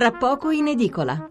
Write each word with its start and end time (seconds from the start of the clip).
tra 0.00 0.12
poco 0.12 0.50
in 0.50 0.66
edicola. 0.66 1.28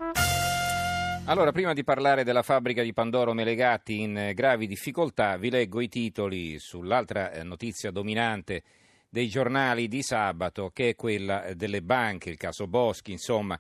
Allora, 1.26 1.52
prima 1.52 1.74
di 1.74 1.84
parlare 1.84 2.24
della 2.24 2.44
fabbrica 2.44 2.84
di 2.84 2.94
Pandoro 2.94 3.34
Melegatti 3.34 4.02
in 4.02 4.16
eh, 4.16 4.36
gravi 4.36 4.68
difficoltà, 4.68 5.38
vi 5.38 5.50
leggo 5.50 5.82
i 5.82 5.88
titoli 5.88 6.60
sull'altra 6.60 7.32
eh, 7.32 7.42
notizia 7.42 7.90
dominante 7.90 8.62
dei 9.10 9.28
giornali 9.28 9.88
di 9.88 10.04
sabato, 10.04 10.70
che 10.72 10.90
è 10.90 10.96
quella 10.96 11.46
eh, 11.46 11.56
delle 11.56 11.82
banche, 11.82 12.30
il 12.30 12.38
caso 12.38 12.68
Boschi, 12.68 13.12
insomma. 13.12 13.60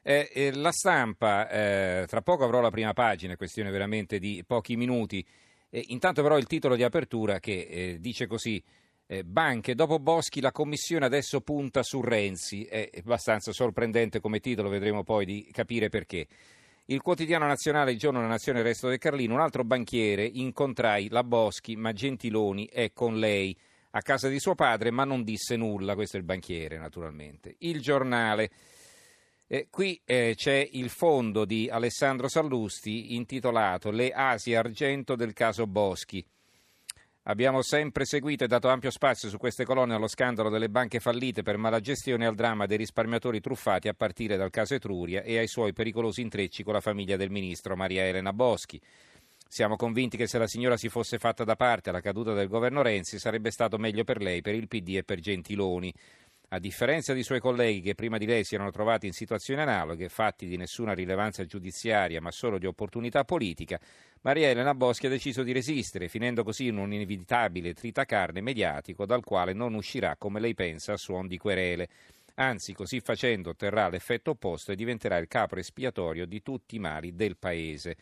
Eh, 0.00 0.30
eh, 0.32 0.54
la 0.54 0.72
stampa, 0.72 1.50
eh, 1.50 2.06
tra 2.08 2.22
poco 2.22 2.44
avrò 2.44 2.62
la 2.62 2.70
prima 2.70 2.94
pagina, 2.94 3.36
questione 3.36 3.68
veramente 3.68 4.18
di 4.18 4.42
pochi 4.46 4.74
minuti. 4.76 5.22
intanto 5.68 6.22
però 6.22 6.38
il 6.38 6.46
titolo 6.46 6.76
di 6.76 6.82
apertura 6.82 7.40
che 7.40 7.98
dice 8.00 8.26
così. 8.26 8.64
Banche, 9.24 9.74
dopo 9.74 9.98
Boschi 9.98 10.40
la 10.40 10.52
commissione 10.52 11.06
adesso 11.06 11.40
punta 11.40 11.82
su 11.82 12.00
Renzi, 12.00 12.64
è 12.64 12.90
abbastanza 12.98 13.52
sorprendente 13.52 14.20
come 14.20 14.40
titolo, 14.40 14.68
vedremo 14.68 15.04
poi 15.04 15.24
di 15.24 15.48
capire 15.52 15.88
perché. 15.88 16.26
Il 16.86 17.02
quotidiano 17.02 17.46
nazionale, 17.46 17.92
il 17.92 17.98
giorno 17.98 18.18
della 18.18 18.30
nazione, 18.30 18.60
il 18.60 18.64
resto 18.64 18.88
del 18.88 18.98
Carlino, 18.98 19.34
un 19.34 19.40
altro 19.40 19.64
banchiere, 19.64 20.24
incontrai 20.24 21.08
la 21.08 21.24
Boschi, 21.24 21.74
ma 21.74 21.92
Gentiloni 21.92 22.66
è 22.66 22.92
con 22.92 23.18
lei 23.18 23.56
a 23.90 24.02
casa 24.02 24.28
di 24.28 24.38
suo 24.38 24.54
padre, 24.54 24.90
ma 24.90 25.04
non 25.04 25.24
disse 25.24 25.56
nulla, 25.56 25.94
questo 25.94 26.16
è 26.16 26.20
il 26.20 26.26
banchiere 26.26 26.78
naturalmente. 26.78 27.56
Il 27.58 27.80
giornale, 27.80 28.50
eh, 29.48 29.68
qui 29.70 30.00
eh, 30.04 30.34
c'è 30.36 30.68
il 30.72 30.90
fondo 30.90 31.44
di 31.44 31.68
Alessandro 31.68 32.28
Sallusti 32.28 33.14
intitolato 33.14 33.90
Le 33.90 34.10
Asie 34.10 34.56
Argento 34.56 35.16
del 35.16 35.32
caso 35.32 35.66
Boschi. 35.66 36.24
Abbiamo 37.28 37.60
sempre 37.60 38.04
seguito 38.04 38.44
e 38.44 38.46
dato 38.46 38.68
ampio 38.68 38.90
spazio 38.92 39.28
su 39.28 39.36
queste 39.36 39.64
colonne 39.64 39.94
allo 39.94 40.06
scandalo 40.06 40.48
delle 40.48 40.68
banche 40.68 41.00
fallite 41.00 41.42
per 41.42 41.56
malagestione 41.56 42.22
e 42.22 42.28
al 42.28 42.36
dramma 42.36 42.66
dei 42.66 42.76
risparmiatori 42.76 43.40
truffati 43.40 43.88
a 43.88 43.94
partire 43.94 44.36
dal 44.36 44.50
caso 44.50 44.74
Etruria 44.74 45.22
e 45.22 45.36
ai 45.38 45.48
suoi 45.48 45.72
pericolosi 45.72 46.20
intrecci 46.20 46.62
con 46.62 46.74
la 46.74 46.80
famiglia 46.80 47.16
del 47.16 47.30
ministro 47.30 47.74
Maria 47.74 48.06
Elena 48.06 48.32
Boschi. 48.32 48.80
Siamo 49.48 49.74
convinti 49.74 50.16
che 50.16 50.28
se 50.28 50.38
la 50.38 50.46
signora 50.46 50.76
si 50.76 50.88
fosse 50.88 51.18
fatta 51.18 51.42
da 51.42 51.56
parte 51.56 51.90
alla 51.90 52.00
caduta 52.00 52.32
del 52.32 52.46
governo 52.46 52.82
Renzi 52.82 53.18
sarebbe 53.18 53.50
stato 53.50 53.76
meglio 53.76 54.04
per 54.04 54.22
lei, 54.22 54.40
per 54.40 54.54
il 54.54 54.68
PD 54.68 54.94
e 54.98 55.02
per 55.02 55.18
Gentiloni. 55.18 55.92
A 56.50 56.60
differenza 56.60 57.12
di 57.12 57.24
suoi 57.24 57.40
colleghi 57.40 57.80
che 57.80 57.96
prima 57.96 58.18
di 58.18 58.24
lei 58.24 58.44
si 58.44 58.54
erano 58.54 58.70
trovati 58.70 59.06
in 59.06 59.12
situazioni 59.12 59.60
analoghe, 59.60 60.08
fatti 60.08 60.46
di 60.46 60.56
nessuna 60.56 60.92
rilevanza 60.94 61.44
giudiziaria 61.44 62.20
ma 62.20 62.30
solo 62.30 62.58
di 62.58 62.66
opportunità 62.66 63.24
politica, 63.24 63.80
Maria 64.20 64.50
Elena 64.50 64.72
Boschi 64.72 65.06
ha 65.06 65.08
deciso 65.08 65.42
di 65.42 65.50
resistere, 65.50 66.06
finendo 66.06 66.44
così 66.44 66.66
in 66.66 66.76
un 66.76 66.92
inevitabile 66.92 67.74
tritacarne 67.74 68.40
mediatico 68.40 69.06
dal 69.06 69.24
quale 69.24 69.54
non 69.54 69.74
uscirà, 69.74 70.14
come 70.16 70.38
lei 70.38 70.54
pensa, 70.54 70.92
a 70.92 70.96
suon 70.96 71.26
di 71.26 71.36
querele. 71.36 71.88
Anzi, 72.34 72.74
così 72.74 73.00
facendo 73.00 73.50
otterrà 73.50 73.88
l'effetto 73.88 74.30
opposto 74.30 74.70
e 74.70 74.76
diventerà 74.76 75.16
il 75.16 75.26
capo 75.26 75.56
espiatorio 75.56 76.26
di 76.26 76.42
tutti 76.42 76.76
i 76.76 76.80
mali 76.80 77.16
del 77.16 77.36
Paese. 77.36 77.96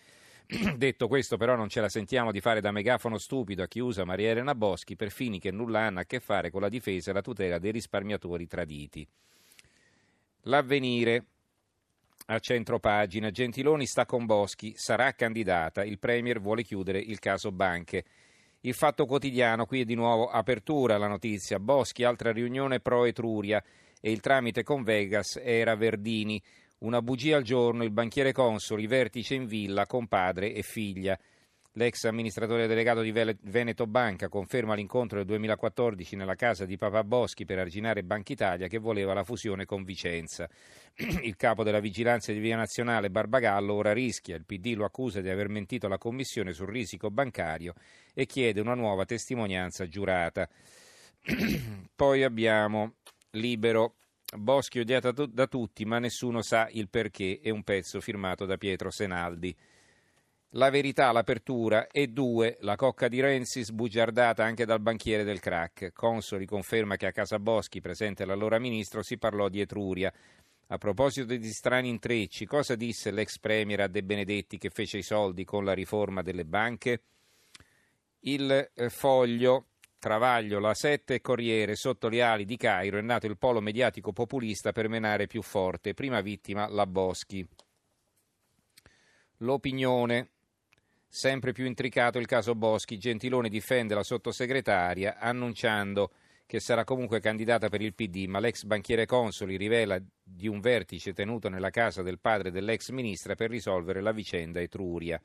Detto 0.77 1.09
questo, 1.09 1.37
però, 1.37 1.57
non 1.57 1.69
ce 1.69 1.81
la 1.81 1.89
sentiamo 1.89 2.31
di 2.31 2.41
fare 2.41 2.61
da 2.61 2.71
megafono 2.71 3.17
stupido 3.17 3.63
a 3.63 3.67
chi 3.67 3.81
usa 3.81 4.05
Maria 4.05 4.31
Elena 4.31 4.55
Boschi 4.55 4.95
per 4.95 5.11
fini 5.11 5.39
che 5.39 5.51
nulla 5.51 5.81
hanno 5.81 6.01
a 6.01 6.05
che 6.05 6.21
fare 6.21 6.51
con 6.51 6.61
la 6.61 6.69
difesa 6.69 7.11
e 7.11 7.15
la 7.15 7.23
tutela 7.23 7.59
dei 7.59 7.73
risparmiatori 7.73 8.47
traditi. 8.47 9.07
L'avvenire. 10.43 11.25
A 12.27 12.39
centro 12.39 12.79
pagina, 12.79 13.31
Gentiloni 13.31 13.85
sta 13.85 14.07
con 14.07 14.25
Boschi, 14.25 14.73
sarà 14.77 15.13
candidata, 15.13 15.85
il 15.85 15.99
Premier 15.99 16.41
vuole 16.41 16.63
chiudere 16.63 16.99
il 16.99 17.19
caso 17.19 17.53
banche. 17.53 18.05
Il 18.61 18.73
Fatto 18.73 19.05
Quotidiano, 19.05 19.67
qui 19.67 19.83
è 19.83 19.85
di 19.85 19.95
nuovo 19.95 20.31
apertura 20.31 20.97
la 20.97 21.07
notizia, 21.07 21.59
Boschi, 21.59 22.03
altra 22.03 22.33
riunione 22.33 22.81
pro 22.81 23.05
Etruria 23.05 23.63
e 24.01 24.11
il 24.11 24.21
tramite 24.21 24.63
con 24.63 24.83
Vegas 24.85 25.39
era 25.43 25.77
Verdini. 25.77 26.43
Una 26.85 27.01
bugia 27.01 27.39
al 27.39 27.43
giorno, 27.43 27.83
il 27.83 27.91
banchiere 27.91 28.33
Consoli, 28.33 28.87
vertice 28.87 29.35
in 29.35 29.47
villa 29.47 29.87
con 29.87 30.07
padre 30.07 30.53
e 30.53 30.61
figlia. 30.61 31.19
L'ex 31.73 32.05
amministratore 32.05 32.67
delegato 32.67 33.01
di 33.01 33.11
Veneto 33.11 33.87
Banca 33.87 34.29
conferma 34.29 34.75
l'incontro 34.75 35.17
del 35.17 35.27
2014 35.29 36.15
nella 36.15 36.35
casa 36.35 36.67
di 36.67 36.77
Papa 36.77 37.03
Boschi 37.03 37.47
per 37.47 37.59
arginare 37.59 38.05
Banca 38.05 38.35
Italia 38.35 38.69
che 38.69 38.77
voleva 38.77 39.15
la 39.15 39.25
fusione 39.25 39.65
con 39.65 39.83
Vicenza. 39.83 40.47
Il 41.23 41.37
capo 41.37 41.63
della 41.63 41.81
vigilanza 41.81 42.33
di 42.33 42.39
Via 42.39 42.57
Nazionale 42.57 43.09
Barbagallo 43.09 43.73
ora 43.73 43.95
rischia, 43.95 44.37
il 44.37 44.45
PD 44.45 44.75
lo 44.77 44.85
accusa 44.85 45.23
di 45.23 45.31
aver 45.31 45.49
mentito 45.49 45.87
alla 45.87 45.97
Commissione 45.97 46.53
sul 46.53 46.69
risico 46.69 47.11
bancario 47.11 47.73
e 48.13 48.27
chiede 48.27 48.61
una 48.61 48.75
nuova 48.75 49.07
testimonianza 49.07 49.89
giurata. 49.89 50.47
Poi 51.97 52.23
abbiamo 52.23 52.97
Libero 53.31 53.95
Boschi 54.37 54.81
odiata 54.81 55.11
da 55.13 55.47
tutti, 55.47 55.85
ma 55.85 55.99
nessuno 55.99 56.43
sa 56.43 56.69
il 56.71 56.89
perché. 56.89 57.41
È 57.43 57.51
un 57.51 57.63
pezzo 57.63 58.01
firmato 58.01 58.45
da 58.47 58.57
Pietro 58.57 58.91
Senaldi. 58.91 59.55
La 60.57 60.71
verità, 60.71 61.11
l'apertura 61.11 61.89
e 61.89 62.07
due, 62.07 62.59
la 62.61 62.77
cocca 62.77 63.09
di 63.09 63.21
Renzi 63.21 63.65
sbugiardata 63.65 64.45
anche 64.45 64.65
dal 64.65 64.81
banchiere 64.81 65.25
del 65.25 65.41
crack. 65.41 65.93
Consoli 65.93 66.47
conferma 66.47 66.97
che 66.97 67.07
a 67.07 67.13
casa 67.13 67.41
Boschi, 67.41 67.81
presente 67.81 68.25
l'allora 68.25 68.61
ministro, 68.61 69.03
si 69.03 69.19
parlò 69.19 69.49
di 69.49 69.61
Etruria. 69.61 70.13
A 70.69 70.79
proposito 70.79 71.37
di 71.37 71.53
strani 71.53 71.89
intrecci, 71.89 72.47
cosa 72.47 72.77
disse 72.77 73.11
l'ex 73.11 73.39
premier 73.39 73.81
a 73.81 73.87
De 73.89 74.03
Benedetti 74.03 74.57
che 74.57 74.71
fece 74.71 74.99
i 74.99 75.03
soldi 75.03 75.45
con 75.45 75.65
la 75.65 75.73
riforma 75.73 76.23
delle 76.23 76.45
banche? 76.45 77.03
Il 78.21 78.71
eh, 78.73 78.91
foglio 78.91 79.67
Travaglio, 80.05 80.59
la 80.59 80.75
Sette 80.75 81.15
e 81.15 81.21
Corriere, 81.23 81.77
sotto 81.77 82.09
le 82.09 82.21
ali 82.21 82.45
di 82.45 82.59
Cairo 82.59 82.99
è 82.99 83.01
nato 83.01 83.25
il 83.25 83.39
polo 83.39 83.63
mediatico 83.63 84.13
populista 84.13 84.71
per 84.71 84.87
menare 84.87 85.27
più 85.27 85.41
forte. 85.41 85.95
Prima 85.95 86.21
vittima 86.21 86.69
la 86.69 86.87
Boschi. 86.87 87.43
L'opinione. 89.39 90.29
Sempre 91.09 91.53
più 91.53 91.65
intricato 91.65 92.19
il 92.19 92.27
caso 92.27 92.55
Boschi. 92.55 92.99
Gentilone 92.99 93.49
difende 93.49 93.95
la 93.95 94.03
sottosegretaria 94.03 95.17
annunciando 95.19 96.11
che 96.45 96.61
sarà 96.61 96.85
comunque 96.85 97.21
candidata 97.21 97.71
per 97.71 97.81
il 97.81 97.95
PD, 97.95 98.27
ma 98.27 98.41
l'ex 98.41 98.65
banchiere 98.65 99.07
Consoli 99.07 99.57
rivela 99.57 99.99
di 100.23 100.49
un 100.49 100.61
vertice 100.61 101.15
tenuto 101.15 101.49
nella 101.49 101.71
casa 101.71 102.03
del 102.03 102.21
padre 102.21 102.51
dell'ex 102.51 102.91
ministra 102.91 103.37
per 103.37 103.49
risolvere 103.49 104.03
la 104.03 104.13
vicenda 104.13 104.61
Etruria. 104.61 105.19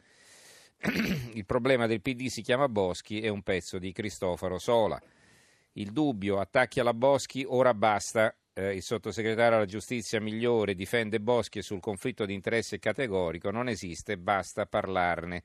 Il 1.34 1.45
problema 1.45 1.88
del 1.88 2.01
PD 2.01 2.28
si 2.28 2.41
chiama 2.41 2.69
Boschi 2.69 3.19
è 3.19 3.28
un 3.28 3.41
pezzo 3.41 3.78
di 3.79 3.91
Cristoforo 3.91 4.57
Sola. 4.59 5.01
Il 5.73 5.91
dubbio, 5.91 6.40
attacchi 6.40 6.79
alla 6.79 6.94
Boschi, 6.94 7.44
ora 7.45 7.73
basta. 7.73 8.34
Eh, 8.53 8.75
il 8.75 8.81
sottosegretario 8.81 9.57
alla 9.57 9.66
giustizia 9.66 10.22
migliore 10.22 10.75
difende 10.75 11.19
Boschi 11.19 11.62
sul 11.62 11.81
conflitto 11.81 12.25
di 12.25 12.34
interesse 12.34 12.79
categorico 12.79 13.51
non 13.51 13.67
esiste, 13.67 14.17
basta 14.17 14.66
parlarne. 14.66 15.44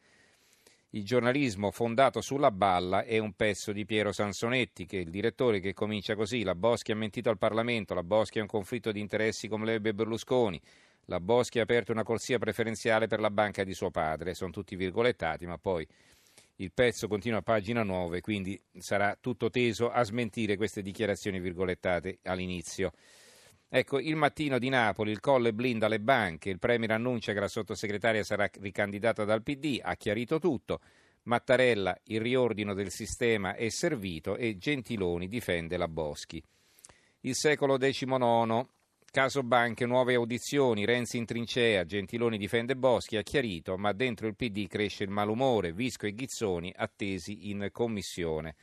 Il 0.91 1.05
giornalismo 1.05 1.73
fondato 1.73 2.21
sulla 2.21 2.53
balla 2.53 3.03
è 3.03 3.19
un 3.19 3.33
pezzo 3.33 3.73
di 3.73 3.85
Piero 3.85 4.13
Sansonetti, 4.13 4.87
che 4.87 4.99
è 4.99 5.01
il 5.01 5.11
direttore 5.11 5.59
che 5.59 5.73
comincia 5.73 6.15
così: 6.15 6.45
La 6.45 6.55
Boschi 6.55 6.93
ha 6.93 6.97
mentito 6.97 7.29
al 7.29 7.39
Parlamento, 7.39 7.95
la 7.95 8.05
Boschi 8.05 8.39
ha 8.39 8.43
un 8.43 8.49
conflitto 8.49 8.93
di 8.93 9.01
interessi 9.01 9.49
come 9.49 9.65
l'ebbe 9.65 9.95
Berlusconi. 9.95 10.61
La 11.07 11.21
Boschi 11.21 11.59
ha 11.59 11.63
aperto 11.63 11.93
una 11.93 12.03
corsia 12.03 12.39
preferenziale 12.39 13.07
per 13.07 13.21
la 13.21 13.31
banca 13.31 13.65
di 13.65 13.75
suo 13.75 13.91
padre, 13.91 14.35
sono 14.35 14.51
tutti 14.51 14.77
virgolettati, 14.77 15.47
ma 15.47 15.59
poi 15.59 15.87
il 16.57 16.73
pezzo 16.73 17.09
continua 17.09 17.39
a 17.39 17.43
pagina 17.43 17.83
9, 17.83 18.21
quindi 18.21 18.61
sarà 18.79 19.17
tutto 19.21 19.51
teso 19.51 19.91
a 19.91 20.03
smentire 20.05 20.57
queste 20.57 20.83
dichiarazioni 20.83 21.41
virgolettate 21.41 22.19
all'inizio. 22.23 22.93
Ecco, 23.69 23.99
il 23.99 24.15
mattino 24.15 24.59
di 24.61 24.69
Napoli, 24.69 25.11
il 25.11 25.19
colle 25.19 25.53
blinda 25.53 25.89
le 25.89 25.99
banche, 25.99 26.49
il 26.49 26.61
Premier 26.61 26.93
annuncia 26.93 27.33
che 27.33 27.41
la 27.41 27.49
sottosegretaria 27.49 28.23
sarà 28.23 28.49
ricandidata 28.61 29.25
dal 29.25 29.43
PD, 29.43 29.81
ha 29.83 29.97
chiarito 29.97 30.39
tutto. 30.39 30.81
Mattarella, 31.25 31.99
il 32.05 32.21
riordino 32.21 32.73
del 32.73 32.91
sistema 32.91 33.57
è 33.57 33.69
servito 33.71 34.37
e 34.37 34.59
Gentiloni 34.59 35.27
difende 35.27 35.77
la 35.77 35.89
Boschi. 35.89 36.41
Il 37.21 37.35
secolo 37.35 37.77
XIX, 37.77 38.65
Caso 39.15 39.45
banche, 39.45 39.87
nuove 39.87 40.15
audizioni, 40.15 40.85
Renzi 40.85 41.19
in 41.19 41.25
trincea, 41.25 41.85
Gentiloni 41.85 42.37
difende 42.37 42.75
Boschi, 42.75 43.17
ha 43.17 43.23
chiarito, 43.23 43.77
ma 43.77 43.93
dentro 43.93 44.27
il 44.27 44.35
PD 44.35 44.67
cresce 44.67 45.05
il 45.05 45.11
malumore, 45.11 45.73
Visco 45.73 46.07
e 46.07 46.15
Ghizzoni 46.15 46.75
attesi 46.77 47.49
in 47.49 47.69
commissione. 47.71 48.57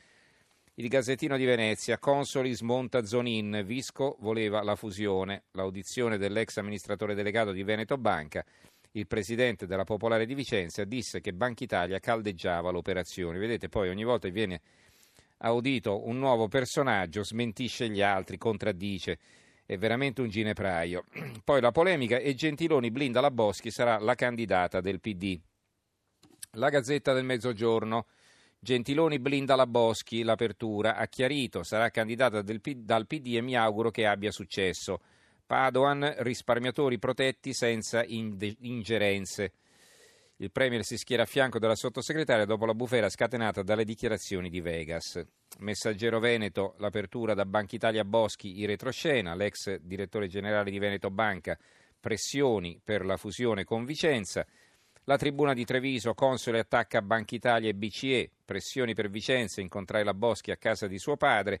Il 0.74 0.88
Gazzettino 0.88 1.38
di 1.38 1.46
Venezia, 1.46 1.96
Consoli 1.96 2.52
smonta 2.52 3.06
Zonin, 3.06 3.62
Visco 3.64 4.18
voleva 4.20 4.62
la 4.62 4.76
fusione, 4.76 5.44
l'audizione 5.52 6.18
dell'ex 6.18 6.58
amministratore 6.58 7.14
delegato 7.14 7.52
di 7.52 7.62
Veneto 7.62 7.96
Banca, 7.96 8.44
il 8.90 9.06
presidente 9.06 9.66
della 9.66 9.84
Popolare 9.84 10.26
di 10.26 10.34
Vicenza 10.34 10.84
disse 10.84 11.22
che 11.22 11.32
Banca 11.32 11.64
Italia 11.64 11.98
caldeggiava 11.98 12.70
l'operazione. 12.70 13.38
Vedete, 13.38 13.70
poi 13.70 13.88
ogni 13.88 14.04
volta 14.04 14.26
che 14.26 14.34
viene 14.34 14.60
audito 15.38 16.06
un 16.06 16.18
nuovo 16.18 16.46
personaggio, 16.48 17.24
smentisce 17.24 17.88
gli 17.88 18.02
altri, 18.02 18.36
contraddice 18.36 19.18
è 19.64 19.78
veramente 19.78 20.20
un 20.20 20.28
ginepraio. 20.28 21.04
Poi 21.44 21.60
la 21.60 21.70
polemica 21.70 22.18
e 22.18 22.34
Gentiloni 22.34 22.90
blinda 22.90 23.20
la 23.20 23.30
Boschi 23.30 23.70
sarà 23.70 23.98
la 23.98 24.14
candidata 24.14 24.80
del 24.80 25.00
PD. 25.00 25.40
La 26.52 26.68
Gazzetta 26.68 27.12
del 27.12 27.24
Mezzogiorno. 27.24 28.06
Gentiloni 28.58 29.18
blinda 29.18 29.56
la 29.56 29.66
Boschi, 29.66 30.22
l'apertura 30.22 30.96
ha 30.96 31.06
chiarito, 31.08 31.64
sarà 31.64 31.90
candidata 31.90 32.42
P- 32.44 32.76
dal 32.76 33.06
PD 33.06 33.34
e 33.34 33.40
mi 33.40 33.56
auguro 33.56 33.90
che 33.90 34.06
abbia 34.06 34.30
successo. 34.30 35.00
Padoan, 35.44 36.14
risparmiatori 36.18 36.98
protetti 36.98 37.52
senza 37.52 38.04
ingerenze. 38.04 39.52
Il 40.36 40.50
Premier 40.50 40.84
si 40.84 40.96
schiera 40.96 41.24
a 41.24 41.26
fianco 41.26 41.58
della 41.58 41.74
sottosegretaria 41.74 42.44
dopo 42.44 42.64
la 42.64 42.74
bufera 42.74 43.08
scatenata 43.08 43.62
dalle 43.62 43.84
dichiarazioni 43.84 44.48
di 44.48 44.60
Vegas. 44.60 45.24
Messaggero 45.58 46.18
Veneto, 46.18 46.74
l'apertura 46.78 47.34
da 47.34 47.44
Banca 47.44 47.76
Italia 47.76 48.04
Boschi 48.04 48.60
in 48.60 48.66
retroscena, 48.66 49.34
l'ex 49.34 49.76
direttore 49.80 50.26
generale 50.26 50.70
di 50.70 50.78
Veneto 50.78 51.10
Banca, 51.10 51.58
pressioni 52.00 52.80
per 52.82 53.04
la 53.04 53.16
fusione 53.16 53.64
con 53.64 53.84
Vicenza. 53.84 54.46
La 55.04 55.16
tribuna 55.16 55.52
di 55.52 55.64
Treviso, 55.64 56.14
Console 56.14 56.60
attacca 56.60 57.02
Banca 57.02 57.34
Italia 57.34 57.68
e 57.68 57.74
BCE, 57.74 58.30
pressioni 58.44 58.94
per 58.94 59.10
Vicenza, 59.10 59.60
incontrai 59.60 60.04
la 60.04 60.14
Boschi 60.14 60.50
a 60.50 60.56
casa 60.56 60.86
di 60.86 60.98
suo 60.98 61.16
padre. 61.16 61.60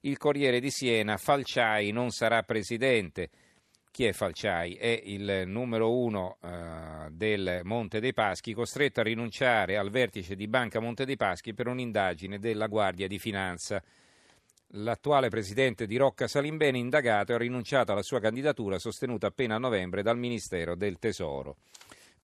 Il 0.00 0.18
Corriere 0.18 0.58
di 0.58 0.70
Siena, 0.70 1.16
Falciai 1.16 1.90
non 1.92 2.10
sarà 2.10 2.42
presidente. 2.42 3.30
Chi 3.92 4.06
è 4.06 4.12
Falciai? 4.14 4.72
È 4.76 5.02
il 5.04 5.42
numero 5.44 5.94
uno 5.94 6.38
uh, 6.40 7.10
del 7.10 7.60
Monte 7.64 8.00
dei 8.00 8.14
Paschi, 8.14 8.54
costretto 8.54 9.00
a 9.00 9.02
rinunciare 9.02 9.76
al 9.76 9.90
vertice 9.90 10.34
di 10.34 10.48
Banca 10.48 10.80
Monte 10.80 11.04
dei 11.04 11.18
Paschi 11.18 11.52
per 11.52 11.66
un'indagine 11.66 12.38
della 12.38 12.68
Guardia 12.68 13.06
di 13.06 13.18
Finanza. 13.18 13.82
L'attuale 14.68 15.28
presidente 15.28 15.86
di 15.86 15.98
Rocca 15.98 16.26
Salimbene, 16.26 16.78
indagato, 16.78 17.34
ha 17.34 17.36
rinunciato 17.36 17.92
alla 17.92 18.00
sua 18.00 18.18
candidatura 18.18 18.78
sostenuta 18.78 19.26
appena 19.26 19.56
a 19.56 19.58
novembre 19.58 20.02
dal 20.02 20.16
Ministero 20.16 20.74
del 20.74 20.98
Tesoro. 20.98 21.58